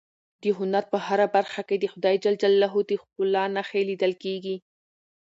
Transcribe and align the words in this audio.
د 0.43 0.45
هنر 0.57 0.83
په 0.91 0.97
هره 1.07 1.27
برخه 1.35 1.61
کې 1.67 1.75
د 1.79 1.85
خدای 1.93 2.15
ج 2.23 2.25
د 2.89 2.91
ښکلا 3.01 3.43
نښې 3.55 3.81
لیدل 3.89 4.13
کېږي. 4.23 4.55